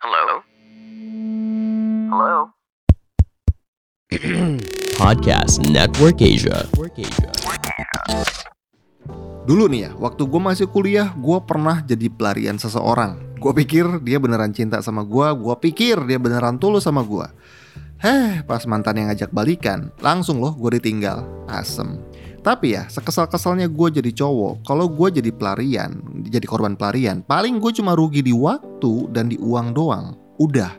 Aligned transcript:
Hello? 0.00 0.40
Hello? 2.08 2.56
Podcast 4.96 5.60
Network 5.68 6.24
Asia. 6.24 6.64
Dulu 9.44 9.68
nih 9.68 9.80
ya, 9.84 9.90
waktu 10.00 10.24
gue 10.24 10.40
masih 10.40 10.72
kuliah, 10.72 11.12
gue 11.12 11.38
pernah 11.44 11.84
jadi 11.84 12.08
pelarian 12.08 12.56
seseorang. 12.56 13.36
Gue 13.44 13.52
pikir 13.52 14.00
dia 14.00 14.16
beneran 14.16 14.56
cinta 14.56 14.80
sama 14.80 15.04
gue, 15.04 15.36
gue 15.36 15.56
pikir 15.68 16.00
dia 16.08 16.16
beneran 16.16 16.56
tulus 16.56 16.88
sama 16.88 17.04
gue. 17.04 17.28
Heh, 18.00 18.40
pas 18.48 18.64
mantan 18.64 19.04
yang 19.04 19.12
ngajak 19.12 19.28
balikan, 19.36 19.92
langsung 20.00 20.40
loh 20.40 20.56
gue 20.56 20.80
ditinggal. 20.80 21.28
Asem. 21.44 22.00
Tapi 22.40 22.72
ya, 22.72 22.88
sekesal-kesalnya 22.88 23.68
gue 23.68 24.00
jadi 24.00 24.10
cowok, 24.16 24.64
kalau 24.64 24.88
gue 24.88 25.20
jadi 25.20 25.28
pelarian, 25.28 26.00
jadi 26.24 26.46
korban 26.48 26.72
pelarian, 26.72 27.20
paling 27.20 27.60
gue 27.60 27.68
cuma 27.76 27.92
rugi 27.92 28.24
di 28.24 28.32
waktu 28.32 29.12
dan 29.12 29.28
di 29.28 29.36
uang 29.36 29.76
doang. 29.76 30.16
Udah. 30.40 30.72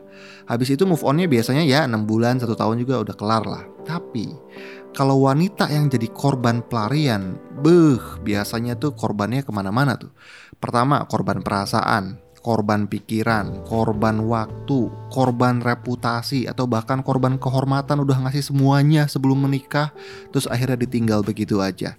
Habis 0.50 0.74
itu 0.74 0.82
move 0.82 1.06
onnya 1.06 1.30
biasanya 1.30 1.62
ya 1.62 1.86
6 1.86 2.02
bulan, 2.02 2.42
satu 2.42 2.58
tahun 2.58 2.82
juga 2.82 3.06
udah 3.06 3.14
kelar 3.14 3.46
lah. 3.46 3.62
Tapi, 3.86 4.34
kalau 4.90 5.22
wanita 5.22 5.70
yang 5.70 5.86
jadi 5.86 6.10
korban 6.10 6.66
pelarian, 6.66 7.38
beh, 7.62 8.26
biasanya 8.26 8.74
tuh 8.74 8.98
korbannya 8.98 9.46
ke 9.46 9.54
mana-mana 9.54 9.94
tuh. 9.94 10.10
Pertama, 10.58 11.06
korban 11.06 11.46
perasaan, 11.46 12.18
korban 12.42 12.90
pikiran, 12.90 13.62
korban 13.64 14.26
waktu, 14.26 14.90
korban 15.14 15.62
reputasi, 15.62 16.50
atau 16.50 16.66
bahkan 16.66 17.00
korban 17.00 17.38
kehormatan 17.38 18.02
udah 18.02 18.26
ngasih 18.26 18.42
semuanya 18.42 19.06
sebelum 19.06 19.46
menikah, 19.46 19.94
terus 20.34 20.50
akhirnya 20.50 20.82
ditinggal 20.82 21.22
begitu 21.22 21.62
aja. 21.62 21.94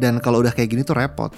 Dan 0.00 0.18
kalau 0.24 0.40
udah 0.40 0.56
kayak 0.56 0.72
gini 0.72 0.82
tuh 0.82 0.96
repot. 0.96 1.30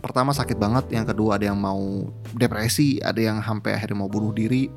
Pertama 0.00 0.32
sakit 0.32 0.56
banget, 0.56 0.88
yang 0.92 1.04
kedua 1.04 1.36
ada 1.36 1.48
yang 1.48 1.60
mau 1.60 2.08
depresi, 2.36 3.00
ada 3.00 3.20
yang 3.20 3.40
sampai 3.40 3.76
akhirnya 3.76 4.04
mau 4.04 4.08
bunuh 4.08 4.32
diri, 4.32 4.68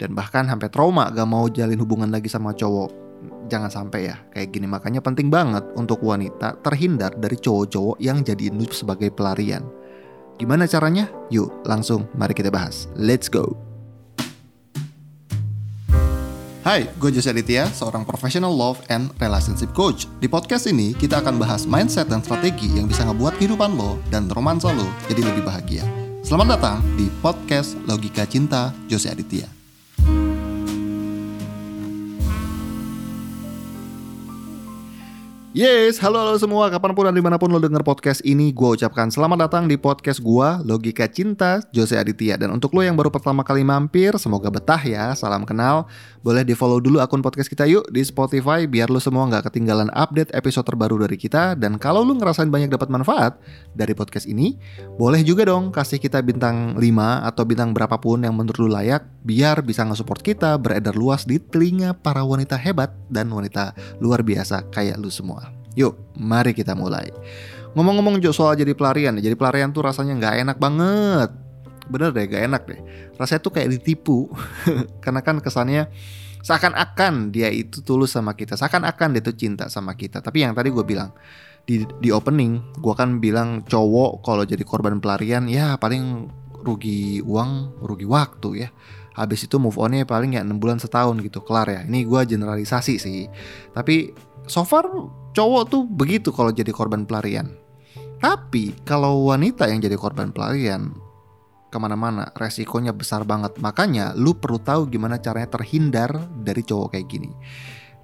dan 0.00 0.16
bahkan 0.16 0.48
sampai 0.48 0.68
trauma 0.72 1.12
gak 1.12 1.28
mau 1.28 1.48
jalin 1.48 1.80
hubungan 1.80 2.08
lagi 2.08 2.32
sama 2.32 2.56
cowok. 2.56 3.08
Jangan 3.48 3.72
sampai 3.72 4.12
ya 4.12 4.16
kayak 4.30 4.52
gini. 4.52 4.68
Makanya 4.68 5.00
penting 5.00 5.32
banget 5.32 5.64
untuk 5.74 6.04
wanita 6.04 6.60
terhindar 6.60 7.16
dari 7.16 7.34
cowok-cowok 7.34 7.96
yang 7.98 8.20
jadiin 8.20 8.60
lu 8.60 8.68
sebagai 8.68 9.08
pelarian. 9.10 9.64
Gimana 10.38 10.70
caranya? 10.70 11.10
Yuk, 11.34 11.50
langsung 11.66 12.06
mari 12.14 12.30
kita 12.30 12.48
bahas. 12.48 12.86
Let's 12.94 13.26
go. 13.26 13.58
Hai, 16.62 16.86
gue 17.00 17.10
Jose 17.10 17.26
Aditya, 17.26 17.66
seorang 17.74 18.06
professional 18.06 18.54
love 18.54 18.78
and 18.92 19.10
relationship 19.18 19.72
coach. 19.74 20.06
Di 20.22 20.30
podcast 20.30 20.70
ini, 20.70 20.94
kita 20.94 21.18
akan 21.24 21.40
bahas 21.40 21.66
mindset 21.66 22.06
dan 22.06 22.22
strategi 22.22 22.70
yang 22.70 22.86
bisa 22.86 23.02
ngebuat 23.08 23.40
kehidupan 23.40 23.74
lo 23.74 23.98
dan 24.14 24.30
romansa 24.30 24.70
lo 24.70 24.86
jadi 25.10 25.26
lebih 25.26 25.42
bahagia. 25.42 25.82
Selamat 26.22 26.60
datang 26.60 26.78
di 26.94 27.08
podcast 27.24 27.74
Logika 27.88 28.28
Cinta 28.28 28.70
Jose 28.86 29.08
Aditya. 29.08 29.57
Yes, 35.56 35.96
halo 36.04 36.20
halo 36.20 36.36
semua, 36.36 36.68
kapan 36.68 36.92
pun 36.92 37.08
dan 37.08 37.16
di 37.16 37.24
mana 37.24 37.40
pun 37.40 37.48
lo 37.48 37.56
denger 37.56 37.80
podcast 37.80 38.20
ini, 38.20 38.52
gue 38.52 38.68
ucapkan 38.76 39.08
selamat 39.08 39.48
datang 39.48 39.64
di 39.64 39.80
podcast 39.80 40.20
gue, 40.20 40.48
Logika 40.60 41.08
Cinta, 41.08 41.64
Jose 41.72 41.96
Aditya. 41.96 42.36
Dan 42.36 42.52
untuk 42.52 42.76
lo 42.76 42.84
yang 42.84 43.00
baru 43.00 43.08
pertama 43.08 43.40
kali 43.40 43.64
mampir, 43.64 44.12
semoga 44.20 44.52
betah 44.52 44.76
ya, 44.84 45.16
salam 45.16 45.48
kenal. 45.48 45.88
Boleh 46.20 46.44
di 46.44 46.52
follow 46.52 46.84
dulu 46.84 47.00
akun 47.00 47.24
podcast 47.24 47.48
kita 47.48 47.64
yuk 47.64 47.88
di 47.88 48.04
Spotify, 48.04 48.68
biar 48.68 48.92
lo 48.92 49.00
semua 49.00 49.24
nggak 49.24 49.48
ketinggalan 49.48 49.88
update 49.96 50.28
episode 50.36 50.68
terbaru 50.68 51.08
dari 51.08 51.16
kita. 51.16 51.56
Dan 51.56 51.80
kalau 51.80 52.04
lo 52.04 52.12
ngerasain 52.12 52.52
banyak 52.52 52.68
dapat 52.68 52.92
manfaat 52.92 53.40
dari 53.72 53.96
podcast 53.96 54.28
ini, 54.28 54.60
boleh 55.00 55.24
juga 55.24 55.48
dong 55.48 55.72
kasih 55.72 55.96
kita 55.96 56.20
bintang 56.20 56.76
5 56.76 56.84
atau 57.24 57.48
bintang 57.48 57.72
berapapun 57.72 58.20
yang 58.20 58.36
menurut 58.36 58.68
lo 58.68 58.76
layak, 58.76 59.00
biar 59.24 59.64
bisa 59.64 59.80
nge-support 59.88 60.20
kita 60.20 60.60
beredar 60.60 60.92
luas 60.92 61.24
di 61.24 61.40
telinga 61.40 61.96
para 61.96 62.20
wanita 62.20 62.60
hebat 62.60 62.92
dan 63.08 63.32
wanita 63.32 63.72
luar 63.96 64.20
biasa 64.20 64.68
kayak 64.68 65.00
lu 65.00 65.08
semua. 65.08 65.47
Yuk, 65.78 65.94
mari 66.18 66.50
kita 66.50 66.74
mulai. 66.74 67.06
Ngomong-ngomong 67.78 68.18
soal 68.34 68.58
jadi 68.58 68.74
pelarian, 68.74 69.14
jadi 69.22 69.38
pelarian 69.38 69.70
tuh 69.70 69.86
rasanya 69.86 70.18
nggak 70.18 70.34
enak 70.42 70.56
banget. 70.58 71.30
Bener 71.88 72.12
deh, 72.12 72.26
gak 72.28 72.42
enak 72.52 72.62
deh. 72.68 72.80
Rasanya 73.16 73.40
tuh 73.40 73.52
kayak 73.54 73.72
ditipu. 73.72 74.28
Karena 75.04 75.24
kan 75.24 75.40
kesannya 75.40 75.88
seakan-akan 76.44 77.32
dia 77.34 77.48
itu 77.48 77.80
tulus 77.80 78.14
sama 78.14 78.36
kita, 78.36 78.54
seakan-akan 78.60 79.16
dia 79.16 79.22
tuh 79.24 79.36
cinta 79.38 79.70
sama 79.72 79.96
kita. 79.96 80.20
Tapi 80.20 80.44
yang 80.44 80.52
tadi 80.52 80.68
gue 80.68 80.84
bilang 80.84 81.16
di 81.64 81.84
di 82.00 82.08
opening, 82.12 82.76
gue 82.76 82.94
kan 82.96 83.22
bilang 83.22 83.64
cowok 83.64 84.20
kalau 84.20 84.44
jadi 84.44 84.60
korban 84.64 85.00
pelarian 85.00 85.48
ya 85.48 85.80
paling 85.80 86.28
rugi 86.60 87.24
uang, 87.24 87.80
rugi 87.80 88.04
waktu 88.04 88.66
ya. 88.66 88.68
Habis 89.18 89.50
itu 89.50 89.58
move 89.58 89.74
onnya 89.74 90.06
paling 90.06 90.38
ya 90.38 90.46
6 90.46 90.62
bulan 90.62 90.78
setahun 90.78 91.18
gitu, 91.18 91.42
kelar 91.42 91.66
ya. 91.66 91.82
Ini 91.82 92.06
gue 92.06 92.20
generalisasi 92.38 92.94
sih. 93.02 93.26
Tapi 93.74 94.14
so 94.46 94.62
far 94.62 94.86
cowok 95.34 95.62
tuh 95.66 95.82
begitu 95.84 96.30
kalau 96.30 96.54
jadi 96.54 96.70
korban 96.70 97.02
pelarian. 97.02 97.50
Tapi 98.22 98.78
kalau 98.86 99.26
wanita 99.30 99.66
yang 99.66 99.82
jadi 99.82 99.98
korban 99.98 100.30
pelarian 100.30 100.94
ke 101.68 101.76
mana-mana 101.76 102.32
resikonya 102.34 102.94
besar 102.94 103.22
banget. 103.26 103.58
Makanya 103.58 104.16
lu 104.16 104.34
perlu 104.34 104.58
tahu 104.62 104.88
gimana 104.88 105.20
caranya 105.20 105.52
terhindar 105.58 106.10
dari 106.42 106.62
cowok 106.64 106.96
kayak 106.96 107.06
gini. 107.06 107.30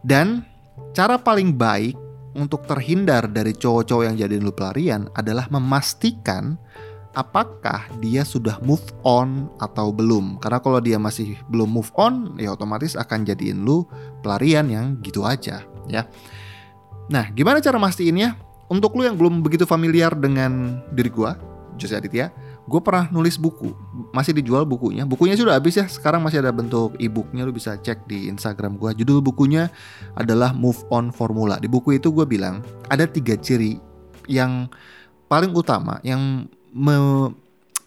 Dan 0.05 0.45
cara 0.93 1.19
paling 1.19 1.57
baik 1.57 1.97
untuk 2.35 2.67
terhindar 2.67 3.31
dari 3.31 3.55
cowok-cowok 3.55 4.05
yang 4.11 4.17
jadi 4.19 4.43
lu 4.43 4.51
pelarian 4.51 5.07
adalah 5.15 5.47
memastikan 5.51 6.59
apakah 7.15 7.87
dia 8.03 8.27
sudah 8.27 8.59
move 8.61 8.83
on 9.07 9.49
atau 9.63 9.95
belum. 9.95 10.43
Karena 10.43 10.59
kalau 10.59 10.83
dia 10.83 10.99
masih 10.99 11.39
belum 11.49 11.71
move 11.71 11.91
on, 11.95 12.35
ya 12.37 12.53
otomatis 12.53 12.99
akan 12.99 13.25
jadiin 13.25 13.63
lu 13.63 13.87
pelarian 14.21 14.67
yang 14.67 14.99
gitu 15.01 15.23
aja, 15.23 15.63
ya. 15.87 16.03
Nah, 17.09 17.31
gimana 17.33 17.63
cara 17.63 17.79
mastiinnya? 17.79 18.37
Untuk 18.67 18.97
lu 18.97 19.05
yang 19.05 19.15
belum 19.15 19.45
begitu 19.45 19.69
familiar 19.69 20.17
dengan 20.17 20.83
diri 20.91 21.13
gua, 21.13 21.37
Jose 21.77 21.95
Aditya, 21.95 22.33
gue 22.65 22.81
pernah 22.81 23.13
nulis 23.13 23.37
buku, 23.37 23.77
masih 24.17 24.33
dijual 24.33 24.65
bukunya. 24.65 25.05
Bukunya 25.05 25.37
sudah 25.37 25.61
habis 25.61 25.77
ya, 25.77 25.85
sekarang 25.85 26.25
masih 26.25 26.41
ada 26.41 26.49
bentuk 26.49 26.97
e-booknya, 26.97 27.45
lu 27.45 27.53
bisa 27.53 27.77
cek 27.77 28.09
di 28.09 28.33
Instagram 28.33 28.81
gua. 28.81 28.97
Judul 28.97 29.21
bukunya 29.21 29.69
adalah 30.17 30.57
Move 30.57 30.81
On 30.89 31.13
Formula. 31.13 31.61
Di 31.61 31.69
buku 31.69 32.01
itu 32.01 32.09
gue 32.09 32.25
bilang 32.25 32.65
ada 32.89 33.05
tiga 33.05 33.37
ciri 33.37 33.77
yang 34.25 34.73
paling 35.29 35.53
utama 35.53 36.01
yang 36.01 36.49
me, 36.75 37.31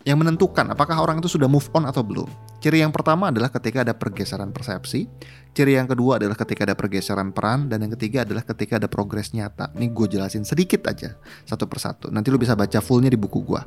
yang 0.07 0.23
menentukan 0.23 0.71
apakah 0.71 1.03
orang 1.03 1.19
itu 1.19 1.27
sudah 1.27 1.51
move 1.51 1.67
on 1.75 1.83
atau 1.83 1.99
belum. 1.99 2.31
Ciri 2.63 2.79
yang 2.79 2.95
pertama 2.95 3.27
adalah 3.27 3.51
ketika 3.51 3.83
ada 3.83 3.91
pergeseran 3.91 4.55
persepsi, 4.55 5.05
ciri 5.51 5.75
yang 5.75 5.85
kedua 5.85 6.15
adalah 6.17 6.33
ketika 6.33 6.63
ada 6.63 6.73
pergeseran 6.79 7.35
peran, 7.35 7.67
dan 7.67 7.83
yang 7.83 7.91
ketiga 7.99 8.23
adalah 8.23 8.41
ketika 8.47 8.79
ada 8.79 8.87
progres 8.87 9.35
nyata. 9.35 9.69
Ini 9.75 9.91
gue 9.91 10.07
jelasin 10.17 10.47
sedikit 10.47 10.87
aja, 10.87 11.19
satu 11.43 11.67
persatu. 11.67 12.07
Nanti 12.07 12.31
lu 12.31 12.39
bisa 12.39 12.55
baca 12.55 12.79
fullnya 12.79 13.11
di 13.11 13.19
buku 13.19 13.43
gue. 13.43 13.61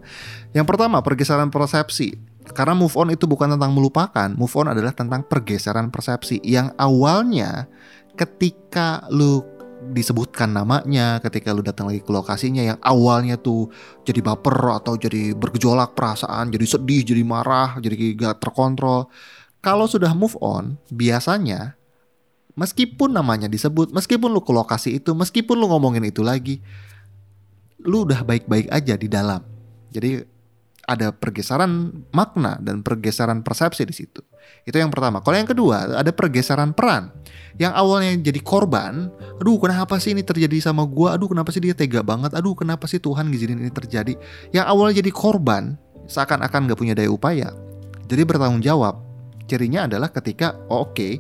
Yang 0.57 0.67
pertama, 0.67 1.05
pergeseran 1.05 1.53
persepsi. 1.53 2.17
Karena 2.51 2.73
move 2.75 2.97
on 2.97 3.13
itu 3.15 3.29
bukan 3.29 3.55
tentang 3.55 3.71
melupakan, 3.71 4.33
move 4.33 4.51
on 4.57 4.73
adalah 4.73 4.97
tentang 4.97 5.23
pergeseran 5.23 5.93
persepsi. 5.93 6.41
Yang 6.43 6.73
awalnya 6.81 7.69
ketika 8.17 9.07
lu 9.13 9.45
disebutkan 9.81 10.53
namanya 10.53 11.19
ketika 11.25 11.57
lu 11.57 11.65
datang 11.65 11.89
lagi 11.89 12.05
ke 12.05 12.13
lokasinya 12.13 12.61
yang 12.61 12.79
awalnya 12.85 13.41
tuh 13.41 13.73
jadi 14.05 14.21
baper 14.21 14.77
atau 14.77 15.01
jadi 15.01 15.33
bergejolak 15.33 15.97
perasaan, 15.97 16.53
jadi 16.53 16.67
sedih, 16.69 17.03
jadi 17.03 17.23
marah, 17.25 17.81
jadi 17.81 17.97
gak 18.17 18.45
terkontrol. 18.45 19.09
Kalau 19.65 19.89
sudah 19.89 20.13
move 20.13 20.37
on, 20.41 20.77
biasanya 20.93 21.81
meskipun 22.57 23.17
namanya 23.17 23.49
disebut, 23.49 23.93
meskipun 23.93 24.29
lu 24.29 24.45
ke 24.45 24.53
lokasi 24.53 25.01
itu, 25.01 25.17
meskipun 25.17 25.57
lu 25.57 25.69
ngomongin 25.73 26.05
itu 26.05 26.21
lagi, 26.21 26.61
lu 27.81 28.05
udah 28.05 28.25
baik-baik 28.25 28.69
aja 28.69 28.95
di 29.01 29.09
dalam. 29.09 29.41
Jadi 29.91 30.40
ada 30.91 31.15
pergeseran 31.15 32.03
makna 32.11 32.59
dan 32.59 32.83
pergeseran 32.83 33.47
persepsi 33.47 33.87
di 33.87 33.95
situ. 33.95 34.19
Itu 34.67 34.75
yang 34.75 34.91
pertama. 34.91 35.23
Kalau 35.23 35.39
yang 35.39 35.47
kedua, 35.47 36.03
ada 36.03 36.11
pergeseran 36.11 36.75
peran. 36.75 37.15
Yang 37.63 37.73
awalnya 37.79 38.11
jadi 38.19 38.41
korban, 38.43 39.07
aduh 39.39 39.63
kenapa 39.63 40.03
sih 40.03 40.11
ini 40.11 40.27
terjadi 40.27 40.59
sama 40.59 40.83
gua? 40.83 41.15
Aduh 41.15 41.31
kenapa 41.31 41.55
sih 41.55 41.63
dia 41.63 41.79
tega 41.79 42.03
banget? 42.03 42.35
Aduh 42.35 42.59
kenapa 42.59 42.91
sih 42.91 42.99
Tuhan 42.99 43.31
ngizinin 43.31 43.63
ini 43.63 43.71
terjadi? 43.71 44.19
Yang 44.51 44.67
awalnya 44.67 44.95
jadi 44.99 45.11
korban, 45.15 45.79
seakan-akan 46.11 46.67
gak 46.67 46.79
punya 46.79 46.99
daya 46.99 47.15
upaya. 47.15 47.55
Jadi 48.11 48.27
bertanggung 48.27 48.65
jawab. 48.65 49.07
Cirinya 49.47 49.87
adalah 49.87 50.11
ketika, 50.11 50.59
oh, 50.71 50.87
oke, 50.87 50.95
okay, 50.95 51.13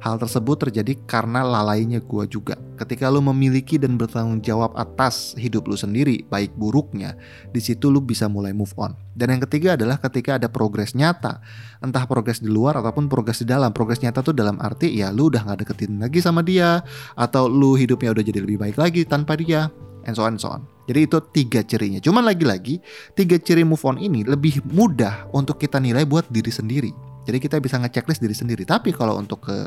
hal 0.00 0.20
tersebut 0.20 0.68
terjadi 0.68 0.96
karena 1.08 1.40
lalainya 1.42 1.98
gua 2.04 2.28
juga. 2.28 2.56
Ketika 2.76 3.08
lu 3.08 3.24
memiliki 3.24 3.80
dan 3.80 3.96
bertanggung 3.96 4.44
jawab 4.44 4.76
atas 4.76 5.32
hidup 5.40 5.64
lu 5.66 5.76
sendiri, 5.76 6.24
baik 6.28 6.52
buruknya, 6.54 7.16
di 7.50 7.60
situ 7.60 7.88
lu 7.88 8.04
bisa 8.04 8.28
mulai 8.28 8.52
move 8.52 8.72
on. 8.76 8.92
Dan 9.16 9.32
yang 9.32 9.42
ketiga 9.48 9.80
adalah 9.80 9.96
ketika 9.96 10.36
ada 10.36 10.52
progres 10.52 10.92
nyata, 10.92 11.40
entah 11.80 12.04
progres 12.04 12.44
di 12.44 12.52
luar 12.52 12.76
ataupun 12.76 13.08
progres 13.08 13.40
di 13.40 13.48
dalam. 13.48 13.72
Progres 13.72 14.04
nyata 14.04 14.20
tuh 14.20 14.36
dalam 14.36 14.60
arti 14.60 14.92
ya 14.92 15.08
lu 15.08 15.32
udah 15.32 15.48
gak 15.48 15.64
deketin 15.64 15.96
lagi 15.96 16.20
sama 16.20 16.44
dia, 16.44 16.84
atau 17.16 17.48
lu 17.48 17.74
hidupnya 17.74 18.12
udah 18.12 18.24
jadi 18.24 18.44
lebih 18.44 18.60
baik 18.60 18.76
lagi 18.76 19.08
tanpa 19.08 19.40
dia, 19.40 19.72
and 20.04 20.14
so 20.14 20.22
on 20.22 20.36
and 20.36 20.42
so 20.42 20.52
on. 20.52 20.62
Jadi 20.86 21.00
itu 21.02 21.18
tiga 21.34 21.60
cirinya. 21.66 21.98
Cuman 21.98 22.22
lagi-lagi 22.22 22.78
tiga 23.18 23.42
ciri 23.42 23.66
move 23.66 23.82
on 23.82 23.98
ini 23.98 24.22
lebih 24.22 24.62
mudah 24.70 25.26
untuk 25.34 25.58
kita 25.58 25.82
nilai 25.82 26.06
buat 26.06 26.30
diri 26.30 26.52
sendiri. 26.54 27.05
Jadi 27.26 27.38
kita 27.42 27.58
bisa 27.58 27.76
ngechecklist 27.82 28.22
diri 28.22 28.32
sendiri. 28.32 28.62
Tapi 28.62 28.94
kalau 28.94 29.18
untuk 29.18 29.50
ke 29.50 29.66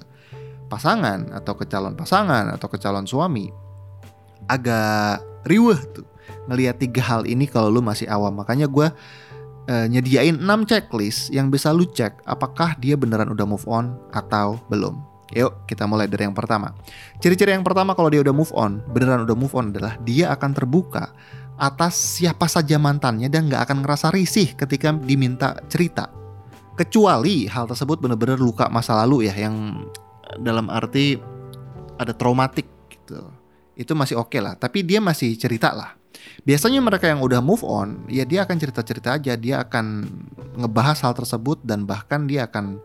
pasangan 0.72 1.34
atau 1.34 1.58
ke 1.58 1.66
calon 1.66 1.98
pasangan 1.98 2.46
atau 2.54 2.70
ke 2.70 2.78
calon 2.78 3.04
suami 3.04 3.50
agak 4.46 5.20
riweh 5.50 5.82
tuh 5.92 6.06
ngelihat 6.46 6.78
tiga 6.78 7.02
hal 7.04 7.26
ini 7.26 7.50
kalau 7.50 7.68
lu 7.70 7.84
masih 7.84 8.08
awam. 8.08 8.38
Makanya 8.38 8.70
gue 8.70 8.88
uh, 9.70 9.86
nyediain 9.90 10.38
6 10.38 10.70
checklist 10.70 11.30
yang 11.30 11.54
bisa 11.54 11.74
lu 11.74 11.86
cek 11.86 12.26
apakah 12.26 12.78
dia 12.78 12.96
beneran 12.96 13.30
udah 13.30 13.46
move 13.46 13.66
on 13.68 13.98
atau 14.14 14.58
belum. 14.70 14.98
Yuk 15.38 15.70
kita 15.70 15.86
mulai 15.86 16.10
dari 16.10 16.26
yang 16.26 16.34
pertama. 16.34 16.74
Ciri-ciri 17.22 17.54
yang 17.54 17.66
pertama 17.66 17.94
kalau 17.94 18.10
dia 18.10 18.22
udah 18.26 18.34
move 18.34 18.50
on, 18.58 18.82
beneran 18.90 19.30
udah 19.30 19.38
move 19.38 19.54
on 19.54 19.70
adalah 19.70 19.94
dia 20.02 20.34
akan 20.34 20.58
terbuka 20.58 21.14
atas 21.60 22.18
siapa 22.18 22.48
saja 22.50 22.82
mantannya 22.82 23.30
dan 23.30 23.46
nggak 23.46 23.68
akan 23.70 23.86
ngerasa 23.86 24.10
risih 24.10 24.58
ketika 24.58 24.96
diminta 24.96 25.54
cerita. 25.70 26.19
Kecuali 26.80 27.44
hal 27.52 27.68
tersebut 27.68 28.00
bener-bener 28.00 28.40
luka 28.40 28.72
masa 28.72 28.96
lalu 29.04 29.28
ya 29.28 29.36
yang 29.36 29.84
dalam 30.40 30.72
arti 30.72 31.20
ada 32.00 32.16
traumatik 32.16 32.72
gitu. 32.88 33.20
Itu 33.76 34.00
masih 34.00 34.16
oke 34.16 34.31
okay 34.31 34.40
lah, 34.40 34.56
tapi 34.56 34.88
dia 34.88 35.04
masih 35.04 35.36
cerita 35.36 35.76
lah. 35.76 36.00
Biasanya 36.48 36.80
mereka 36.80 37.12
yang 37.12 37.20
udah 37.20 37.44
move 37.44 37.68
on, 37.68 38.08
ya 38.08 38.24
dia 38.24 38.48
akan 38.48 38.56
cerita-cerita 38.56 39.20
aja, 39.20 39.36
dia 39.36 39.60
akan 39.60 40.08
ngebahas 40.56 41.04
hal 41.04 41.14
tersebut 41.16 41.60
dan 41.68 41.84
bahkan 41.84 42.28
dia 42.28 42.48
akan 42.48 42.80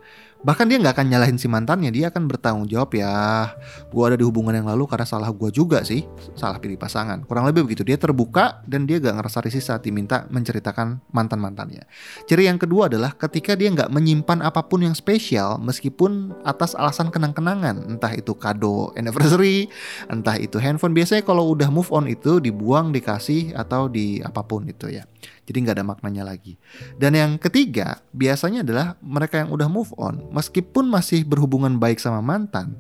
bahkan 0.45 0.69
dia 0.69 0.79
nggak 0.79 0.95
akan 0.95 1.07
nyalahin 1.11 1.37
si 1.41 1.49
mantannya 1.51 1.91
dia 1.91 2.13
akan 2.13 2.29
bertanggung 2.31 2.69
jawab 2.71 2.95
ya. 2.95 3.51
Gue 3.91 4.05
ada 4.07 4.17
di 4.21 4.23
hubungan 4.23 4.55
yang 4.55 4.69
lalu 4.69 4.87
karena 4.87 5.09
salah 5.09 5.33
gue 5.33 5.51
juga 5.51 5.83
sih. 5.83 6.05
Salah 6.37 6.61
pilih 6.61 6.79
pasangan. 6.79 7.25
Kurang 7.25 7.49
lebih 7.49 7.67
begitu. 7.67 7.83
Dia 7.83 7.97
terbuka 7.97 8.63
dan 8.69 8.85
dia 8.85 9.01
gak 9.01 9.19
ngerasa 9.19 9.43
risih 9.43 9.65
saat 9.65 9.83
diminta 9.83 10.29
menceritakan 10.31 11.03
mantan 11.11 11.41
mantannya 11.41 11.85
ciri 12.29 12.51
yang 12.51 12.59
kedua 12.59 12.91
adalah 12.91 13.15
ketika 13.15 13.55
dia 13.55 13.71
nggak 13.71 13.95
menyimpan 13.95 14.43
apa 14.43 14.67
pun 14.67 14.83
yang 14.83 14.97
spesial 14.97 15.57
meskipun 15.63 16.35
atas 16.43 16.75
alasan 16.75 17.09
kenang-kenangan. 17.15 17.85
Entah 17.87 18.13
itu 18.15 18.35
kado 18.35 18.91
anniversary 18.99 19.71
entah 20.13 20.37
itu 20.37 20.59
handphone. 20.59 20.97
Biasanya 20.97 21.23
kalau 21.23 21.55
udah 21.55 21.71
move 21.71 21.91
on 21.95 22.11
itu 22.11 22.43
dibuang 22.43 22.91
dikasih 22.91 23.55
atau 23.55 23.87
di 23.87 24.19
apa 24.19 24.43
pun 24.43 24.67
itu 24.67 24.91
ya 24.91 25.07
jadi 25.45 25.57
nggak 25.61 25.77
ada 25.81 25.87
maknanya 25.87 26.25
lagi. 26.25 26.57
Dan 26.97 27.17
yang 27.17 27.37
ketiga, 27.37 28.01
biasanya 28.17 28.65
adalah 28.65 28.97
mereka 29.05 29.45
yang 29.45 29.53
udah 29.53 29.69
move 29.69 29.93
on, 30.01 30.29
meskipun 30.33 30.89
masih 30.89 31.25
berhubungan 31.29 31.77
baik 31.77 32.01
sama 32.01 32.25
mantan, 32.25 32.77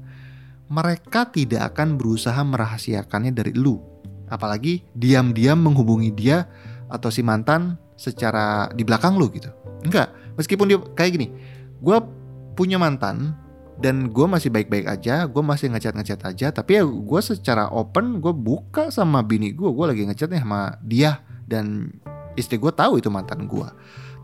mereka 0.68 1.28
tidak 1.28 1.76
akan 1.76 2.00
berusaha 2.00 2.40
merahasiakannya 2.40 3.32
dari 3.36 3.52
lu. 3.52 3.80
Apalagi 4.32 4.82
diam-diam 4.96 5.60
menghubungi 5.60 6.10
dia 6.10 6.48
atau 6.88 7.12
si 7.12 7.20
mantan 7.20 7.76
secara 7.94 8.72
di 8.72 8.82
belakang 8.82 9.20
lu 9.20 9.28
gitu. 9.28 9.52
Enggak, 9.84 10.10
meskipun 10.40 10.66
dia 10.72 10.78
kayak 10.96 11.12
gini, 11.20 11.28
gue 11.84 11.96
punya 12.56 12.80
mantan 12.80 13.36
dan 13.78 14.08
gue 14.08 14.26
masih 14.26 14.48
baik-baik 14.48 14.86
aja, 14.86 15.28
gue 15.28 15.42
masih 15.42 15.68
ngechat-ngechat 15.74 16.20
aja, 16.24 16.46
tapi 16.54 16.80
ya 16.80 16.84
gue 16.86 17.20
secara 17.20 17.68
open 17.68 18.22
gue 18.22 18.32
buka 18.32 18.88
sama 18.88 19.20
bini 19.20 19.52
gue, 19.52 19.66
gue 19.66 19.86
lagi 19.86 20.02
ngechatnya 20.08 20.40
sama 20.40 20.78
dia 20.80 21.20
dan 21.44 21.92
istri 22.34 22.58
gue 22.58 22.72
tahu 22.74 22.98
itu 22.98 23.08
mantan 23.10 23.46
gue 23.46 23.68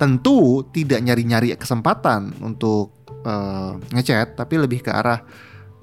tentu 0.01 0.65
tidak 0.73 1.05
nyari-nyari 1.05 1.53
kesempatan 1.61 2.33
untuk 2.41 3.05
uh, 3.29 3.77
ngechat 3.93 4.33
tapi 4.33 4.57
lebih 4.57 4.81
ke 4.81 4.89
arah 4.89 5.21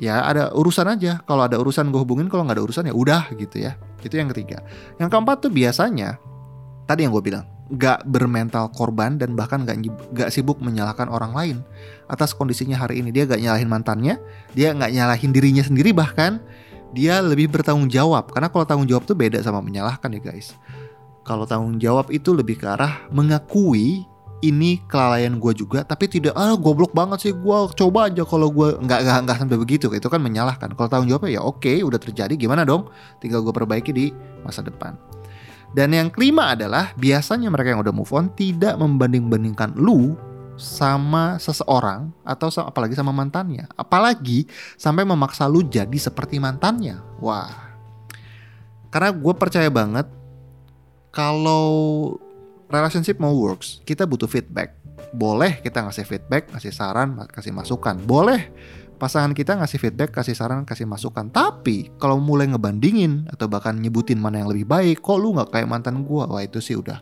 ya 0.02 0.26
ada 0.26 0.50
urusan 0.54 0.90
aja. 0.90 1.22
Kalau 1.26 1.46
ada 1.46 1.62
urusan 1.62 1.94
gue 1.94 2.02
hubungin 2.02 2.26
kalau 2.26 2.46
nggak 2.50 2.58
ada 2.58 2.66
urusan 2.66 2.90
ya 2.90 2.96
udah 2.98 3.30
gitu 3.38 3.62
ya. 3.62 3.78
Itu 4.02 4.18
yang 4.18 4.34
ketiga. 4.34 4.66
Yang 4.98 5.10
keempat 5.14 5.38
tuh 5.46 5.52
biasanya 5.54 6.18
tadi 6.90 7.06
yang 7.06 7.14
gue 7.14 7.22
bilang 7.22 7.46
nggak 7.68 8.08
bermental 8.08 8.72
korban 8.72 9.20
dan 9.20 9.36
bahkan 9.36 9.68
nggak 9.68 9.78
nggak 10.16 10.30
sibuk 10.32 10.64
menyalahkan 10.64 11.12
orang 11.12 11.36
lain 11.36 11.58
atas 12.10 12.34
kondisinya 12.34 12.82
hari 12.82 13.06
ini. 13.06 13.14
Dia 13.14 13.30
nggak 13.30 13.42
nyalahin 13.42 13.70
mantannya 13.70 14.16
dia 14.58 14.74
nggak 14.74 14.98
nyalahin 14.98 15.30
dirinya 15.30 15.62
sendiri 15.62 15.94
bahkan 15.94 16.42
dia 16.96 17.22
lebih 17.22 17.54
bertanggung 17.54 17.92
jawab. 17.92 18.34
Karena 18.34 18.50
kalau 18.50 18.66
tanggung 18.66 18.90
jawab 18.90 19.06
tuh 19.06 19.14
beda 19.14 19.46
sama 19.46 19.62
menyalahkan 19.62 20.10
ya 20.10 20.22
guys 20.26 20.58
kalau 21.28 21.44
tanggung 21.44 21.76
jawab 21.76 22.08
itu 22.10 22.32
lebih 22.32 22.56
ke 22.56 22.66
arah 22.66 23.04
mengakui 23.12 24.08
ini 24.46 24.80
kelalaian 24.86 25.42
gue 25.42 25.54
juga 25.58 25.82
tapi 25.82 26.06
tidak 26.06 26.38
ah 26.38 26.54
goblok 26.54 26.94
banget 26.94 27.30
sih 27.30 27.34
gue 27.34 27.58
coba 27.74 28.08
aja 28.08 28.22
kalau 28.22 28.54
gue 28.54 28.78
nggak 28.80 29.00
nggak 29.04 29.18
nggak 29.28 29.38
sampai 29.44 29.58
begitu 29.60 29.92
itu 29.92 30.08
kan 30.08 30.22
menyalahkan. 30.22 30.72
Kalau 30.78 30.88
tanggung 30.88 31.10
jawabnya 31.10 31.38
ya 31.38 31.42
oke 31.44 31.74
udah 31.84 32.00
terjadi 32.00 32.34
gimana 32.38 32.64
dong? 32.64 32.88
Tinggal 33.20 33.42
gue 33.42 33.54
perbaiki 33.54 33.92
di 33.92 34.14
masa 34.46 34.64
depan. 34.64 34.96
Dan 35.76 35.92
yang 35.92 36.08
kelima 36.14 36.56
adalah 36.56 36.96
biasanya 36.96 37.52
mereka 37.52 37.76
yang 37.76 37.84
udah 37.84 37.92
move 37.92 38.14
on 38.16 38.32
tidak 38.34 38.80
membanding-bandingkan 38.80 39.76
lu 39.76 40.16
sama 40.58 41.38
seseorang 41.38 42.10
atau 42.26 42.50
sama, 42.50 42.74
apalagi 42.74 42.98
sama 42.98 43.14
mantannya. 43.14 43.70
Apalagi 43.78 44.50
sampai 44.80 45.04
memaksa 45.06 45.46
lu 45.46 45.62
jadi 45.66 45.98
seperti 45.98 46.42
mantannya. 46.42 46.98
Wah. 47.22 47.68
Karena 48.90 49.12
gue 49.14 49.34
percaya 49.36 49.68
banget 49.68 50.08
kalau 51.18 52.14
relationship 52.70 53.18
mau 53.18 53.34
works, 53.34 53.82
kita 53.90 54.06
butuh 54.06 54.30
feedback. 54.30 54.78
Boleh 55.18 55.58
kita 55.66 55.82
ngasih 55.82 56.06
feedback, 56.06 56.54
kasih 56.54 56.70
saran, 56.70 57.18
kasih 57.34 57.50
masukan. 57.50 57.98
Boleh 58.06 58.54
pasangan 59.02 59.34
kita 59.34 59.58
ngasih 59.58 59.82
feedback, 59.82 60.14
kasih 60.14 60.38
saran, 60.38 60.62
kasih 60.62 60.86
masukan. 60.86 61.34
Tapi 61.34 61.90
kalau 61.98 62.22
mulai 62.22 62.46
ngebandingin 62.54 63.26
atau 63.34 63.50
bahkan 63.50 63.74
nyebutin 63.82 64.22
mana 64.22 64.46
yang 64.46 64.54
lebih 64.54 64.70
baik, 64.70 65.02
kok 65.02 65.18
lu 65.18 65.34
nggak 65.34 65.50
kayak 65.58 65.66
mantan 65.66 66.06
gua? 66.06 66.30
Wah 66.30 66.46
itu 66.46 66.62
sih 66.62 66.78
udah 66.78 67.02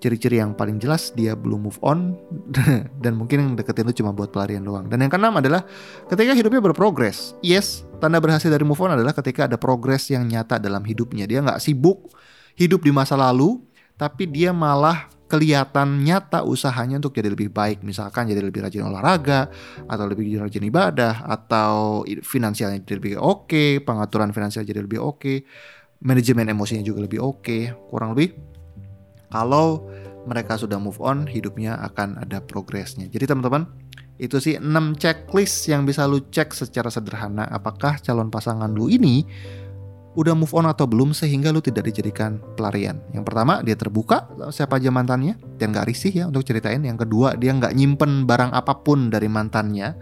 ciri-ciri 0.00 0.40
yang 0.40 0.56
paling 0.56 0.80
jelas 0.80 1.12
dia 1.12 1.36
belum 1.36 1.68
move 1.68 1.76
on 1.84 2.16
dan 3.04 3.12
mungkin 3.20 3.36
yang 3.36 3.52
deketin 3.52 3.84
lu 3.84 3.92
cuma 3.92 4.14
buat 4.14 4.30
pelarian 4.30 4.62
doang. 4.62 4.86
Dan 4.86 5.02
yang 5.02 5.10
keenam 5.10 5.34
adalah 5.34 5.66
ketika 6.06 6.38
hidupnya 6.38 6.62
berprogres. 6.62 7.34
Yes, 7.42 7.82
tanda 7.98 8.22
berhasil 8.22 8.46
dari 8.46 8.62
move 8.62 8.78
on 8.78 8.94
adalah 8.94 9.10
ketika 9.10 9.50
ada 9.50 9.58
progres 9.58 10.06
yang 10.06 10.22
nyata 10.30 10.62
dalam 10.62 10.86
hidupnya. 10.86 11.26
Dia 11.26 11.42
nggak 11.42 11.58
sibuk 11.58 12.14
hidup 12.60 12.84
di 12.84 12.92
masa 12.92 13.16
lalu, 13.16 13.56
tapi 13.96 14.28
dia 14.28 14.52
malah 14.52 15.08
kelihatan 15.32 16.04
nyata 16.04 16.44
usahanya 16.44 17.00
untuk 17.00 17.16
jadi 17.16 17.32
lebih 17.32 17.48
baik. 17.48 17.80
Misalkan 17.80 18.28
jadi 18.28 18.44
lebih 18.44 18.60
rajin 18.60 18.84
olahraga, 18.84 19.48
atau 19.88 20.04
lebih 20.04 20.36
rajin 20.36 20.60
ibadah, 20.68 21.24
atau 21.24 22.04
finansialnya 22.04 22.84
jadi 22.84 23.00
lebih 23.00 23.14
oke, 23.16 23.48
okay, 23.48 23.70
pengaturan 23.80 24.36
finansial 24.36 24.68
jadi 24.68 24.84
lebih 24.84 25.00
oke, 25.00 25.16
okay, 25.22 25.36
manajemen 26.04 26.52
emosinya 26.52 26.84
juga 26.84 27.08
lebih 27.08 27.24
oke. 27.24 27.40
Okay. 27.40 27.62
Kurang 27.88 28.12
lebih, 28.12 28.36
kalau 29.32 29.88
mereka 30.28 30.60
sudah 30.60 30.76
move 30.76 31.00
on, 31.00 31.24
hidupnya 31.24 31.80
akan 31.80 32.20
ada 32.20 32.44
progresnya. 32.44 33.08
Jadi 33.08 33.24
teman-teman, 33.30 33.64
itu 34.20 34.36
sih 34.36 34.60
6 34.60 35.00
checklist 35.00 35.64
yang 35.72 35.88
bisa 35.88 36.04
lu 36.04 36.20
cek 36.20 36.52
secara 36.52 36.92
sederhana 36.92 37.48
apakah 37.48 37.96
calon 38.04 38.28
pasangan 38.28 38.68
lu 38.68 38.92
ini 38.92 39.24
udah 40.18 40.34
move 40.34 40.50
on 40.58 40.66
atau 40.66 40.90
belum 40.90 41.14
sehingga 41.14 41.54
lu 41.54 41.62
tidak 41.62 41.86
dijadikan 41.86 42.42
pelarian. 42.58 42.98
Yang 43.14 43.30
pertama 43.30 43.62
dia 43.62 43.78
terbuka 43.78 44.26
siapa 44.50 44.82
aja 44.82 44.90
mantannya 44.90 45.38
dan 45.54 45.70
gak 45.70 45.86
risih 45.86 46.10
ya 46.10 46.24
untuk 46.26 46.42
ceritain. 46.42 46.82
Yang 46.82 47.06
kedua 47.06 47.38
dia 47.38 47.54
nggak 47.54 47.70
nyimpen 47.78 48.26
barang 48.26 48.50
apa 48.50 48.82
pun 48.82 49.12
dari 49.12 49.30
mantannya. 49.30 49.94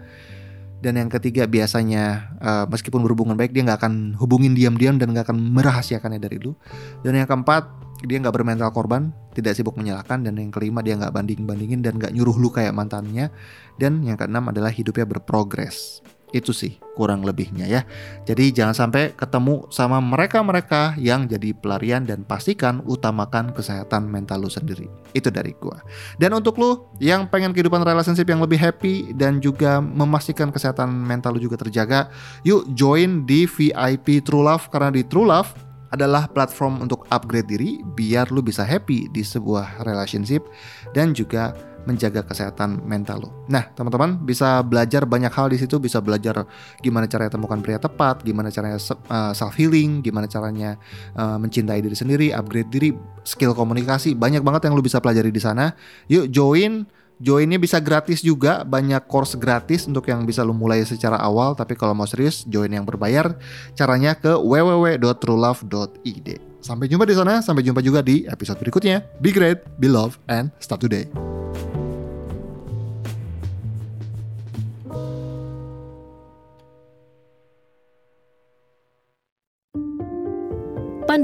Dan 0.79 0.95
yang 0.95 1.11
ketiga 1.11 1.43
biasanya 1.43 2.31
uh, 2.39 2.65
meskipun 2.71 3.03
berhubungan 3.03 3.35
baik 3.35 3.51
dia 3.51 3.67
nggak 3.67 3.83
akan 3.83 4.15
hubungin 4.15 4.55
diam-diam 4.55 4.95
dan 4.95 5.11
nggak 5.11 5.27
akan 5.27 5.37
merahasiakannya 5.51 6.23
dari 6.23 6.39
lu. 6.39 6.55
Dan 7.03 7.19
yang 7.19 7.27
keempat 7.27 7.67
dia 8.07 8.15
nggak 8.15 8.31
bermental 8.31 8.71
korban, 8.71 9.11
tidak 9.35 9.59
sibuk 9.59 9.75
menyalahkan. 9.75 10.23
Dan 10.23 10.39
yang 10.39 10.55
kelima 10.55 10.79
dia 10.79 10.95
nggak 10.95 11.11
banding-bandingin 11.11 11.83
dan 11.83 11.99
nggak 11.99 12.15
nyuruh 12.15 12.39
lu 12.39 12.47
kayak 12.47 12.71
mantannya. 12.71 13.27
Dan 13.75 14.07
yang 14.07 14.15
keenam 14.15 14.47
adalah 14.47 14.71
hidupnya 14.71 15.03
berprogres. 15.03 15.99
Itu 16.29 16.53
sih 16.53 16.77
kurang 16.93 17.25
lebihnya 17.25 17.65
ya. 17.65 17.81
Jadi 18.27 18.53
jangan 18.53 18.75
sampai 18.75 19.15
ketemu 19.17 19.65
sama 19.73 19.97
mereka-mereka 20.03 20.99
yang 20.99 21.25
jadi 21.25 21.55
pelarian 21.55 22.05
dan 22.05 22.27
pastikan 22.27 22.85
utamakan 22.85 23.55
kesehatan 23.55 24.05
mental 24.05 24.45
lu 24.45 24.51
sendiri. 24.51 24.85
Itu 25.15 25.33
dari 25.33 25.55
gua. 25.57 25.81
Dan 26.21 26.37
untuk 26.37 26.59
lu 26.61 26.85
yang 27.01 27.25
pengen 27.31 27.55
kehidupan 27.55 27.81
relationship 27.81 28.29
yang 28.29 28.43
lebih 28.43 28.59
happy 28.61 29.15
dan 29.17 29.41
juga 29.41 29.81
memastikan 29.81 30.53
kesehatan 30.53 30.91
mental 30.91 31.37
lu 31.37 31.41
juga 31.41 31.57
terjaga, 31.57 32.11
yuk 32.45 32.67
join 32.77 33.25
di 33.25 33.49
VIP 33.49 34.21
True 34.21 34.45
Love 34.45 34.69
karena 34.69 34.93
di 34.93 35.01
True 35.07 35.25
Love 35.25 35.69
adalah 35.89 36.29
platform 36.29 36.85
untuk 36.85 37.09
upgrade 37.09 37.49
diri 37.49 37.81
biar 37.97 38.29
lu 38.29 38.45
bisa 38.45 38.61
happy 38.61 39.09
di 39.09 39.25
sebuah 39.25 39.81
relationship 39.85 40.45
dan 40.93 41.17
juga 41.17 41.53
menjaga 41.89 42.21
kesehatan 42.21 42.85
mental 42.85 43.25
lo. 43.25 43.29
Nah, 43.49 43.65
teman-teman 43.73 44.21
bisa 44.21 44.61
belajar 44.61 45.09
banyak 45.09 45.33
hal 45.33 45.49
di 45.49 45.57
situ, 45.57 45.81
bisa 45.81 45.97
belajar 45.97 46.45
gimana 46.85 47.09
caranya 47.09 47.33
temukan 47.33 47.57
pria 47.65 47.81
tepat, 47.81 48.21
gimana 48.21 48.53
caranya 48.53 48.77
uh, 49.09 49.33
self 49.33 49.57
healing, 49.57 50.05
gimana 50.05 50.29
caranya 50.29 50.77
uh, 51.17 51.41
mencintai 51.41 51.81
diri 51.81 51.97
sendiri, 51.97 52.27
upgrade 52.29 52.69
diri, 52.69 52.93
skill 53.25 53.57
komunikasi, 53.57 54.13
banyak 54.13 54.45
banget 54.45 54.69
yang 54.69 54.77
lo 54.77 54.85
bisa 54.85 55.01
pelajari 55.01 55.33
di 55.33 55.41
sana. 55.41 55.73
Yuk 56.05 56.29
join 56.29 56.85
Joinnya 57.19 57.59
bisa 57.59 57.83
gratis 57.83 58.23
juga, 58.23 58.63
banyak 58.63 59.03
course 59.03 59.35
gratis 59.35 59.83
untuk 59.91 60.07
yang 60.07 60.23
bisa 60.23 60.39
lo 60.39 60.55
mulai 60.55 60.87
secara 60.87 61.19
awal. 61.19 61.51
Tapi 61.51 61.75
kalau 61.75 61.91
mau 61.91 62.07
serius, 62.07 62.47
join 62.47 62.71
yang 62.71 62.87
berbayar. 62.87 63.35
Caranya 63.75 64.15
ke 64.15 64.39
www.truelove.id. 64.39 66.27
Sampai 66.63 66.87
jumpa 66.87 67.03
di 67.03 67.15
sana, 67.15 67.43
sampai 67.43 67.63
jumpa 67.67 67.83
juga 67.83 67.99
di 67.99 68.23
episode 68.23 68.63
berikutnya. 68.63 69.03
Be 69.19 69.35
great, 69.35 69.67
be 69.79 69.91
love, 69.91 70.15
and 70.31 70.51
start 70.63 70.79
today. 70.79 71.11